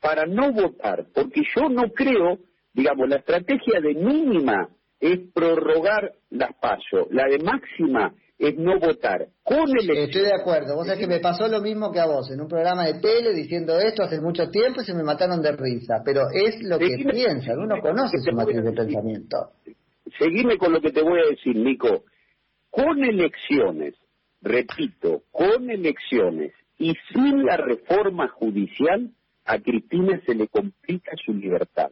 para 0.00 0.26
no 0.26 0.52
votar, 0.52 1.06
porque 1.14 1.42
yo 1.54 1.68
no 1.68 1.90
creo, 1.92 2.38
digamos, 2.72 3.08
la 3.08 3.16
estrategia 3.16 3.80
de 3.80 3.94
mínima 3.94 4.68
es 4.98 5.18
prorrogar 5.32 6.12
las 6.30 6.54
pasos, 6.60 7.08
la 7.10 7.24
de 7.26 7.38
máxima 7.38 8.14
es 8.40 8.56
no 8.56 8.80
votar 8.80 9.28
con 9.42 9.68
el 9.68 9.90
Estoy 9.98 10.22
de 10.22 10.34
acuerdo. 10.34 10.74
Vos 10.74 10.86
sabés 10.86 11.00
que 11.00 11.06
me 11.06 11.20
pasó 11.20 11.46
lo 11.46 11.60
mismo 11.60 11.92
que 11.92 12.00
a 12.00 12.06
vos 12.06 12.30
en 12.30 12.40
un 12.40 12.48
programa 12.48 12.86
de 12.86 12.98
tele 13.00 13.34
diciendo 13.34 13.78
esto 13.78 14.02
hace 14.02 14.18
mucho 14.18 14.48
tiempo 14.48 14.80
y 14.80 14.84
se 14.84 14.94
me 14.94 15.02
mataron 15.02 15.42
de 15.42 15.52
risa. 15.52 16.00
Pero 16.04 16.22
es 16.32 16.56
lo 16.62 16.78
que 16.78 16.88
piensan. 17.10 17.58
Uno 17.58 17.76
conoce 17.82 18.16
su 18.18 18.34
matriz 18.34 18.64
de 18.64 18.72
pensamiento. 18.72 19.36
Seguime 20.18 20.58
con 20.58 20.72
lo 20.72 20.80
que 20.80 20.92
te 20.92 21.02
voy 21.02 21.20
a 21.20 21.30
decir, 21.30 21.56
Nico. 21.56 22.04
Con 22.70 23.02
elecciones, 23.04 23.94
repito, 24.40 25.22
con 25.30 25.70
elecciones 25.70 26.52
y 26.78 26.94
sin 27.12 27.44
la 27.44 27.56
reforma 27.56 28.28
judicial, 28.28 29.10
a 29.44 29.58
Cristina 29.58 30.20
se 30.24 30.34
le 30.34 30.48
complica 30.48 31.12
su 31.24 31.34
libertad. 31.34 31.90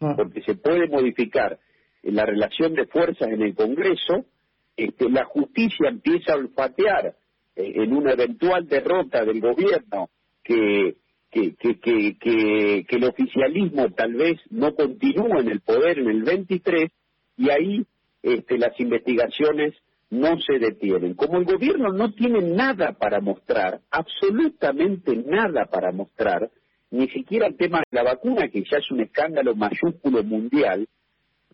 Ah. 0.00 0.14
Porque 0.16 0.42
se 0.42 0.54
puede 0.54 0.88
modificar 0.88 1.58
la 2.02 2.24
relación 2.24 2.74
de 2.74 2.86
fuerzas 2.86 3.28
en 3.28 3.42
el 3.42 3.54
Congreso 3.54 4.26
este, 4.76 5.08
la 5.08 5.24
justicia 5.24 5.88
empieza 5.88 6.34
a 6.34 6.36
olfatear 6.36 7.14
eh, 7.56 7.72
en 7.76 7.92
una 7.94 8.12
eventual 8.12 8.68
derrota 8.68 9.24
del 9.24 9.40
gobierno 9.40 10.10
que, 10.44 10.96
que, 11.30 11.54
que, 11.54 12.16
que, 12.18 12.86
el 12.88 13.04
oficialismo 13.04 13.90
tal 13.92 14.14
vez 14.14 14.38
no 14.50 14.74
continúe 14.74 15.40
en 15.40 15.48
el 15.48 15.60
poder 15.60 15.98
en 15.98 16.10
el 16.10 16.22
23 16.24 16.90
y 17.36 17.50
ahí 17.50 17.86
este, 18.22 18.58
las 18.58 18.78
investigaciones 18.80 19.74
no 20.10 20.38
se 20.40 20.58
detienen. 20.58 21.14
Como 21.14 21.38
el 21.38 21.44
gobierno 21.44 21.92
no 21.92 22.12
tiene 22.12 22.40
nada 22.40 22.92
para 22.92 23.20
mostrar, 23.20 23.80
absolutamente 23.90 25.16
nada 25.16 25.66
para 25.66 25.92
mostrar, 25.92 26.50
ni 26.90 27.08
siquiera 27.08 27.46
el 27.46 27.56
tema 27.56 27.78
de 27.78 27.96
la 27.96 28.04
vacuna, 28.04 28.48
que 28.48 28.62
ya 28.70 28.78
es 28.78 28.90
un 28.90 29.00
escándalo 29.00 29.54
mayúsculo 29.54 30.22
mundial, 30.22 30.86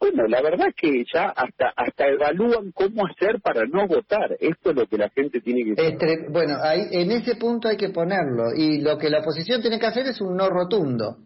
bueno, 0.03 0.27
la 0.27 0.43
verdad 0.43 0.67
es 0.67 0.75
que 0.75 1.05
ya 1.15 1.27
hasta 1.29 1.73
hasta 1.77 2.09
evalúan 2.09 2.73
cómo 2.73 3.07
hacer 3.07 3.41
para 3.41 3.67
no 3.67 3.87
votar. 3.87 4.37
Esto 4.41 4.71
es 4.71 4.77
lo 4.77 4.89
que 4.89 4.99
la 4.99 5.09
gente 5.11 5.41
tiene 5.41 5.63
que 5.63 5.81
hacer. 5.81 6.29
bueno, 6.29 6.57
ahí, 6.61 6.81
en 6.91 7.13
ese 7.13 7.37
punto 7.37 7.69
hay 7.69 7.77
que 7.77 7.91
ponerlo. 7.91 8.53
Y 8.53 8.81
lo 8.81 8.99
que 8.99 9.11
la 9.11 9.21
oposición 9.21 9.61
tiene 9.61 9.79
que 9.79 9.87
hacer 9.87 10.05
es 10.07 10.21
un 10.21 10.37
no 10.37 10.49
rotundo. 10.49 11.19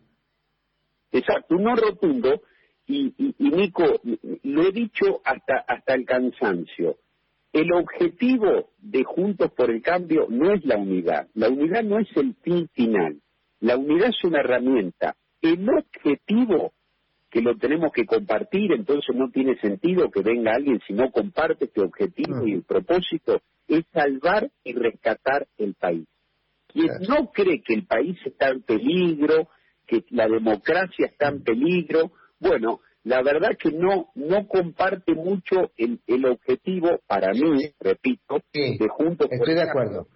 Exacto, 1.10 1.54
un 1.54 1.62
no 1.62 1.75
rotundo. 1.75 2.42
Y, 2.87 3.14
y, 3.19 3.35
y 3.38 3.50
Nico, 3.50 4.00
lo 4.45 4.62
he 4.62 4.73
dicho 4.73 5.21
hasta, 5.25 5.64
hasta 5.66 5.95
el 5.95 6.05
cansancio. 6.05 6.97
El 7.52 7.73
objetivo 7.73 8.71
de 8.78 9.02
Juntos 9.05 9.50
por 9.52 9.71
el 9.71 9.83
Cambio 9.83 10.26
no 10.28 10.52
es 10.52 10.64
la 10.64 10.76
unidad. 10.76 11.28
La 11.35 11.49
unidad 11.49 11.83
no 11.83 11.99
es 11.99 12.09
el 12.16 12.35
fin 12.43 12.69
final. 12.69 13.21
La 13.61 13.76
unidad 13.76 14.11
es 14.11 14.25
una 14.25 14.40
herramienta. 14.40 15.16
El 15.40 15.69
objetivo 15.69 16.73
que 17.31 17.43
lo 17.43 17.57
tenemos 17.57 17.93
que 17.93 18.07
compartir, 18.07 18.73
entonces 18.73 19.14
no 19.14 19.31
tiene 19.31 19.59
sentido 19.61 20.11
que 20.11 20.23
venga 20.23 20.55
alguien 20.55 20.81
si 20.87 20.93
no 20.93 21.11
comparte 21.11 21.66
este 21.66 21.83
objetivo 21.83 22.47
y 22.47 22.52
el 22.52 22.62
propósito 22.62 23.40
es 23.69 23.85
salvar 23.93 24.50
y 24.64 24.73
rescatar 24.73 25.47
el 25.59 25.75
país. 25.75 26.07
Quien 26.66 26.88
no 27.09 27.31
cree 27.33 27.62
que 27.62 27.75
el 27.75 27.87
país 27.87 28.19
está 28.25 28.49
en 28.49 28.62
peligro, 28.62 29.49
que 29.87 30.05
la 30.11 30.28
democracia 30.28 31.07
está 31.07 31.28
en 31.28 31.43
peligro. 31.43 32.12
Bueno, 32.40 32.81
la 33.05 33.23
verdad 33.23 33.50
que 33.59 33.71
no 33.71 34.09
no 34.14 34.47
comparte 34.49 35.14
mucho 35.14 35.71
el, 35.76 36.00
el 36.07 36.26
objetivo 36.26 37.00
para 37.07 37.33
mí, 37.33 37.71
repito, 37.81 38.40
de 38.52 38.88
Juntos 38.88 39.28
Estoy 39.31 39.55
de 39.55 39.62
acuerdo. 39.62 40.09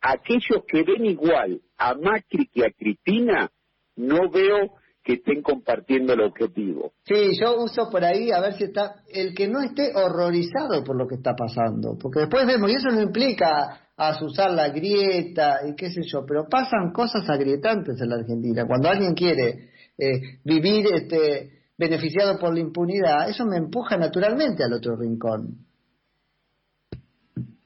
aquellos 0.00 0.64
que 0.66 0.82
ven 0.82 1.06
igual 1.06 1.60
a 1.78 1.94
Macri 1.94 2.46
que 2.52 2.66
a 2.66 2.70
Cristina, 2.70 3.50
no 3.96 4.30
veo 4.30 4.74
que 5.02 5.14
estén 5.14 5.42
compartiendo 5.42 6.12
el 6.12 6.20
objetivo. 6.20 6.92
Sí, 7.04 7.32
yo 7.40 7.62
uso 7.62 7.88
por 7.90 8.04
ahí 8.04 8.30
a 8.30 8.40
ver 8.40 8.54
si 8.54 8.64
está 8.64 8.96
el 9.08 9.34
que 9.34 9.48
no 9.48 9.62
esté 9.62 9.92
horrorizado 9.94 10.84
por 10.84 10.96
lo 10.96 11.06
que 11.06 11.14
está 11.14 11.34
pasando, 11.34 11.96
porque 11.98 12.20
después 12.20 12.46
vemos, 12.46 12.70
y 12.70 12.74
eso 12.74 12.90
no 12.90 13.00
implica 13.00 13.88
asusar 13.96 14.50
la 14.50 14.68
grieta 14.68 15.60
y 15.66 15.74
qué 15.74 15.90
sé 15.90 16.02
yo, 16.04 16.24
pero 16.26 16.46
pasan 16.50 16.92
cosas 16.92 17.28
agrietantes 17.28 18.00
en 18.00 18.08
la 18.10 18.16
Argentina. 18.16 18.66
Cuando 18.66 18.88
alguien 18.88 19.14
quiere 19.14 19.69
eh, 20.00 20.40
vivir 20.44 20.86
este 20.94 21.60
beneficiado 21.76 22.38
por 22.38 22.54
la 22.54 22.60
impunidad, 22.60 23.28
eso 23.28 23.44
me 23.46 23.56
empuja 23.56 23.96
naturalmente 23.96 24.64
al 24.64 24.72
otro 24.72 24.96
rincón. 24.96 25.66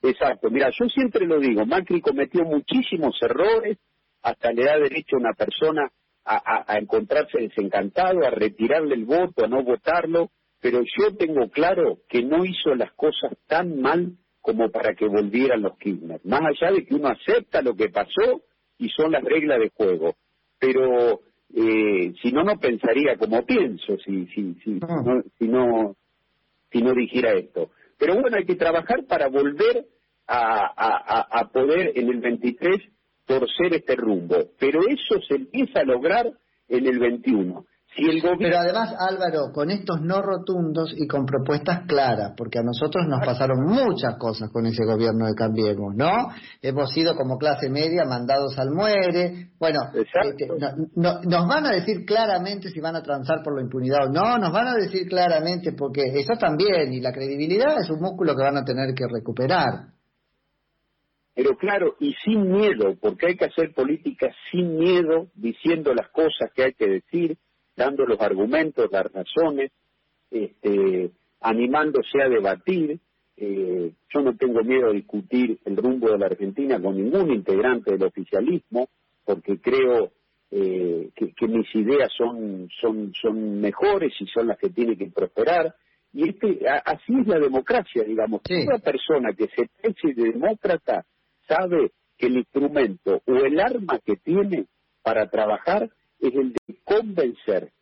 Exacto, 0.03 0.51
mira, 0.51 0.71
yo 0.71 0.87
siempre 0.89 1.27
lo 1.27 1.41
digo, 1.41 1.65
Macri 1.65 2.01
cometió 2.01 2.45
muchísimos 2.45 3.17
errores, 3.23 3.79
hasta 4.23 4.53
le 4.53 4.65
da 4.65 4.77
derecho 4.77 5.17
a 5.17 5.21
una 5.21 5.33
persona 5.33 5.91
a, 6.25 6.79
encontrarse 6.79 7.39
desencantado, 7.39 8.27
a 8.27 8.31
retirarle 8.31 8.95
el 8.95 9.05
voto, 9.05 9.45
a 9.45 9.49
no 9.49 9.63
votarlo, 9.63 10.31
pero 10.61 10.81
yo 10.81 11.17
tengo 11.17 11.49
claro 11.51 11.99
que 12.09 12.23
no 12.23 12.45
hizo 12.45 12.75
las 12.75 12.93
cosas 12.93 13.33
tan 13.47 13.81
mal 13.81 14.17
como 14.41 14.71
para 14.71 14.95
que 14.95 15.07
volvieran 15.07 15.63
los 15.63 15.77
Kirchner, 15.79 16.21
más 16.25 16.41
allá 16.41 16.73
de 16.73 16.85
que 16.85 16.95
uno 16.95 17.09
acepta 17.09 17.63
lo 17.63 17.75
que 17.75 17.89
pasó 17.89 18.43
y 18.79 18.89
son 18.91 19.13
las 19.13 19.23
reglas 19.23 19.59
de 19.59 19.71
juego, 19.71 20.17
pero 20.59 21.21
no, 22.35 22.43
no 22.43 22.59
pensaría 22.59 23.17
como 23.17 23.47
pienso, 23.47 23.97
si, 23.99 24.27
si, 24.27 24.55
si, 24.65 24.81
ah. 24.83 25.03
no, 25.05 25.23
si, 25.39 25.47
no, 25.47 25.97
si 26.71 26.83
no 26.83 26.93
dijera 26.93 27.33
esto. 27.33 27.71
Pero 27.97 28.21
bueno, 28.21 28.37
hay 28.37 28.45
que 28.45 28.57
trabajar 28.57 29.05
para 29.07 29.29
volver 29.29 29.87
a, 30.27 30.67
a, 30.77 31.41
a 31.41 31.49
poder 31.51 31.93
en 31.95 32.09
el 32.09 32.21
23 32.21 32.77
torcer 33.25 33.75
este 33.75 33.95
rumbo. 33.95 34.51
Pero 34.59 34.81
eso 34.81 35.21
se 35.27 35.37
empieza 35.37 35.81
a 35.81 35.85
lograr 35.85 36.31
en 36.69 36.87
el 36.87 36.99
21. 36.99 37.65
Pero 37.97 38.59
además, 38.59 38.93
Álvaro, 38.99 39.53
con 39.53 39.71
estos 39.71 40.01
no 40.01 40.21
rotundos 40.21 40.93
y 40.97 41.07
con 41.07 41.25
propuestas 41.25 41.83
claras, 41.87 42.33
porque 42.37 42.59
a 42.59 42.63
nosotros 42.63 43.07
nos 43.07 43.25
pasaron 43.25 43.65
muchas 43.65 44.17
cosas 44.19 44.51
con 44.51 44.67
ese 44.67 44.85
gobierno 44.85 45.27
de 45.27 45.35
Cambiemos, 45.35 45.95
¿no? 45.95 46.11
Hemos 46.61 46.93
sido 46.93 47.15
como 47.15 47.39
clase 47.39 47.71
media 47.71 48.05
mandados 48.05 48.59
al 48.59 48.71
muere. 48.71 49.51
Bueno, 49.61 49.81
este, 49.95 50.49
nos 50.97 51.47
van 51.47 51.67
a 51.67 51.71
decir 51.71 52.05
claramente 52.05 52.71
si 52.71 52.81
van 52.81 52.97
a 52.97 53.03
transar 53.03 53.43
por 53.45 53.55
la 53.55 53.63
impunidad 53.63 54.09
o 54.09 54.13
no, 54.13 54.39
nos 54.39 54.53
van 54.53 54.69
a 54.69 54.75
decir 54.75 55.07
claramente 55.09 55.73
porque 55.73 56.03
eso 56.03 56.35
también, 56.39 56.93
y 56.93 57.01
la 57.01 57.13
credibilidad 57.13 57.79
es 57.81 57.91
un 57.91 58.01
músculo 58.01 58.35
que 58.35 58.43
van 58.43 58.57
a 58.57 58.65
tener 58.65 58.93
que 58.95 59.07
recuperar. 59.09 59.95
Pero 61.35 61.57
claro, 61.57 61.95
y 62.01 62.15
sin 62.25 62.51
miedo, 62.51 62.97
porque 63.01 63.27
hay 63.27 63.37
que 63.37 63.47
hacer 63.47 63.73
política 63.75 64.31
sin 64.51 64.77
miedo, 64.79 65.29
diciendo 65.35 65.93
las 65.93 66.09
cosas 66.11 66.51
que 66.55 66.65
hay 66.65 66.75
que 66.75 66.87
decir, 66.87 67.39
dando 67.77 68.05
los 68.05 68.21
argumentos, 68.21 68.91
las 68.91 69.07
razones, 69.13 69.73
este, 70.31 71.11
animándose 71.41 72.23
a 72.23 72.29
debatir. 72.29 72.99
Eh, 73.37 73.93
yo 74.13 74.21
no 74.21 74.37
tengo 74.37 74.63
miedo 74.63 74.91
a 74.91 74.93
discutir 74.93 75.59
el 75.65 75.77
rumbo 75.77 76.11
de 76.11 76.19
la 76.19 76.27
Argentina 76.27 76.81
con 76.81 76.97
ningún 76.97 77.33
integrante 77.33 77.93
del 77.93 78.05
oficialismo, 78.05 78.89
porque 79.25 79.59
creo 79.59 80.13
eh, 80.51 81.11
que, 81.17 81.49
mis 81.49 81.67
ideas 81.75 82.13
son, 82.17 82.69
son, 82.81 83.13
son 83.21 83.61
mejores 83.61 84.13
y 84.21 84.27
son 84.27 84.47
las 84.47 84.59
que 84.59 84.71
tienen 84.71 84.97
que 84.97 85.11
prosperar. 85.11 85.75
Y 86.13 86.29
este, 86.29 86.61
así 86.69 87.13
es 87.21 87.27
la 87.27 87.41
democracia, 87.41 88.05
digamos. 88.05 88.41
Una 88.49 88.79
persona 88.79 89.33
que 89.33 89.49
se 89.49 89.69
eche 89.83 90.15
de 90.15 90.31
demócrata 90.31 91.05
sabe 91.49 91.91
que 92.17 92.27
el 92.27 92.37
instrumento 92.37 93.21
o 93.27 93.35
el 93.35 93.59
arma 93.59 93.99
que 93.99 94.17
tiene 94.17 94.67
para 95.03 95.29
trabajar 95.29 95.91
es 96.29 96.35
el 96.35 96.53
de 96.53 96.77
convencer 96.85 97.73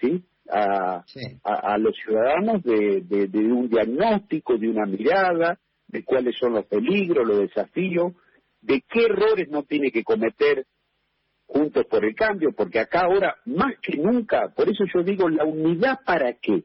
¿sí? 0.00 0.24
A, 0.50 1.04
a, 1.44 1.78
los 1.78 1.96
ciudadanos 1.96 2.62
de, 2.62 3.00
de, 3.02 3.38
un 3.38 3.68
diagnóstico, 3.68 4.58
de 4.58 4.68
una 4.68 4.84
mirada, 4.84 5.58
de 5.86 6.04
cuáles 6.04 6.36
son 6.36 6.54
los 6.54 6.66
peligros, 6.66 7.26
los 7.26 7.38
desafíos, 7.38 8.12
de 8.60 8.82
qué 8.88 9.04
errores 9.04 9.48
no 9.48 9.62
tiene 9.62 9.90
que 9.90 10.02
cometer 10.02 10.66
juntos 11.46 11.86
por 11.86 12.04
el 12.04 12.14
cambio, 12.14 12.52
porque 12.52 12.80
acá 12.80 13.02
ahora 13.02 13.36
más 13.46 13.74
que 13.80 13.96
nunca, 13.96 14.48
por 14.54 14.68
eso 14.68 14.84
yo 14.92 15.02
digo 15.02 15.28
la 15.28 15.44
unidad 15.44 16.00
para 16.04 16.34
qué, 16.34 16.64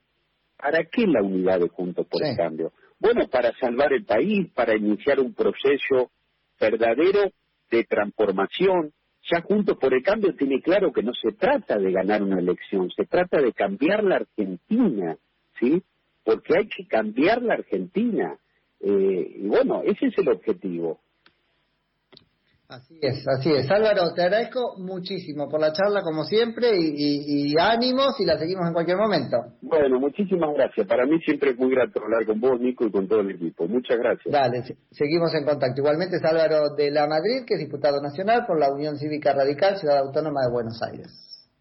para 0.57 0.83
qué 0.85 1.05
la 1.05 1.21
unidad 1.21 1.59
de 1.59 1.69
juntos 1.69 2.07
por 2.07 2.25
el 2.25 2.35
cambio. 2.35 2.73
Bueno, 2.99 3.27
para 3.29 3.53
salvar 3.59 3.93
el 3.93 4.05
país, 4.05 4.51
para 4.53 4.75
iniciar 4.75 5.19
un 5.19 5.33
proceso 5.33 6.11
verdadero 6.59 7.31
de 7.69 7.83
transformación, 7.83 8.91
ya 9.29 9.41
Juntos 9.41 9.77
por 9.77 9.93
el 9.93 10.03
Cambio 10.03 10.33
tiene 10.35 10.61
claro 10.61 10.91
que 10.91 11.03
no 11.03 11.13
se 11.13 11.31
trata 11.33 11.77
de 11.77 11.91
ganar 11.91 12.23
una 12.23 12.39
elección, 12.39 12.89
se 12.91 13.05
trata 13.05 13.41
de 13.41 13.53
cambiar 13.53 14.03
la 14.03 14.17
Argentina, 14.17 15.17
¿sí? 15.59 15.83
Porque 16.23 16.57
hay 16.57 16.67
que 16.67 16.87
cambiar 16.87 17.41
la 17.41 17.55
Argentina. 17.55 18.37
Eh, 18.79 19.35
y 19.37 19.47
bueno, 19.47 19.81
ese 19.83 20.07
es 20.07 20.17
el 20.17 20.29
objetivo. 20.29 20.99
Así 22.69 22.99
es, 23.01 23.25
así 23.25 23.49
es. 23.49 23.71
Álvaro, 23.71 24.13
te 24.13 24.23
agradezco 24.23 24.75
muchísimo 24.77 25.47
por 25.47 25.61
la 25.61 25.71
charla 25.71 26.01
como 26.01 26.25
siempre 26.25 26.77
y, 26.77 27.55
ánimos 27.57 28.19
y 28.19 28.25
la 28.25 28.37
seguimos 28.37 28.67
en 28.67 28.73
cualquier 28.73 28.97
momento. 28.97 29.37
Bueno, 29.61 30.01
muchísimas 30.01 30.53
gracias. 30.53 30.85
Para 30.85 31.05
mí 31.05 31.17
siempre 31.21 31.51
es 31.51 31.57
muy 31.57 31.71
grato 31.71 32.03
hablar 32.03 32.25
con 32.25 32.41
vos, 32.41 32.59
Nico, 32.59 32.85
y 32.85 32.91
con 32.91 33.07
todo 33.07 33.21
el 33.21 33.31
equipo. 33.31 33.69
Muchas 33.69 33.97
gracias. 33.97 34.33
Dale, 34.33 34.63
seguimos 34.91 35.33
en 35.33 35.45
contacto. 35.45 35.79
Igualmente 35.79 36.17
es 36.17 36.23
Álvaro 36.25 36.75
de 36.75 36.91
la 36.91 37.07
Madrid, 37.07 37.45
que 37.47 37.53
es 37.53 37.59
diputado 37.61 38.01
nacional 38.01 38.45
por 38.45 38.59
la 38.59 38.69
Unión 38.69 38.97
Cívica 38.97 39.31
Radical, 39.31 39.77
Ciudad 39.77 39.99
Autónoma 39.99 40.41
de 40.41 40.51
Buenos 40.51 40.81
Aires. 40.83 41.26